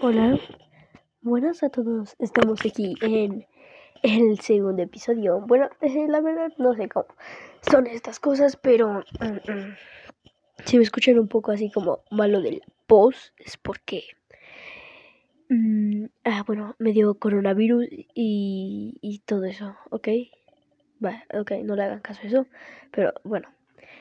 [0.00, 0.38] Hola,
[1.22, 2.14] buenas a todos.
[2.18, 3.46] Estamos aquí en
[4.02, 5.40] el segundo episodio.
[5.40, 7.06] Bueno, eh, la verdad no sé cómo
[7.68, 9.76] son estas cosas, pero mm, mm,
[10.64, 14.04] si me escuchan un poco así como malo del post es porque,
[15.48, 20.08] mm, ah, bueno, me dio coronavirus y, y todo eso, ¿ok?
[21.04, 22.46] Va, ok, no le hagan caso a eso,
[22.92, 23.48] pero bueno,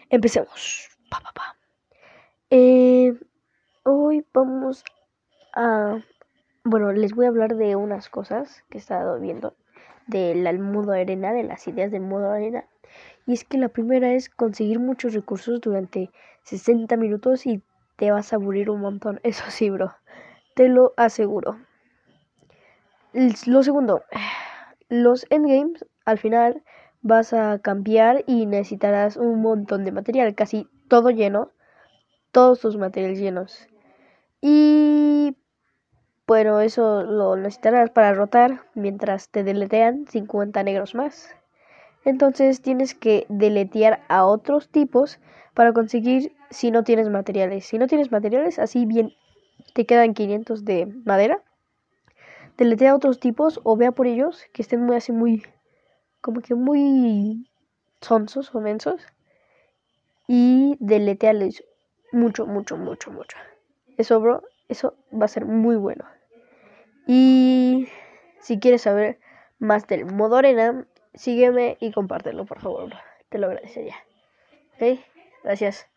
[0.10, 0.90] empecemos.
[1.10, 1.58] Pa, pa, pa.
[2.50, 3.14] Eh,
[3.84, 4.84] hoy vamos
[5.54, 6.00] a...
[6.64, 9.56] Bueno, les voy a hablar de unas cosas que he estado viendo
[10.08, 12.66] del modo arena, de las ideas del modo arena.
[13.26, 16.10] Y es que la primera es conseguir muchos recursos durante
[16.44, 17.62] 60 minutos y
[17.98, 19.20] te vas a aburrir un montón.
[19.24, 19.94] Eso sí, bro.
[20.56, 21.58] Te lo aseguro.
[23.46, 24.04] Lo segundo,
[24.90, 26.64] los endgames al final
[27.02, 31.52] vas a cambiar y necesitarás un montón de material, casi todo lleno
[32.34, 33.68] todos tus materiales llenos.
[34.42, 35.38] Y
[36.26, 41.36] bueno, eso lo necesitarás para rotar mientras te deletean 50 negros más.
[42.06, 45.20] Entonces tienes que deletear a otros tipos
[45.54, 47.66] para conseguir si no tienes materiales.
[47.66, 49.14] Si no tienes materiales, así bien
[49.74, 51.42] te quedan 500 de madera.
[52.58, 55.44] Deletea a otros tipos o vea por ellos que estén muy así muy
[56.22, 57.50] como que muy
[58.00, 59.02] sonsos o mensos
[60.28, 61.64] y deleteales
[62.12, 63.38] mucho, mucho, mucho, mucho.
[63.98, 66.06] Eso, bro, eso va a ser muy bueno.
[67.08, 67.88] Y
[68.40, 69.20] si quieres saber
[69.60, 72.94] más del modo arena, sígueme y compártelo, por favor.
[73.30, 73.96] Te lo agradecería.
[74.76, 75.00] ¿Ok?
[75.44, 75.88] Gracias.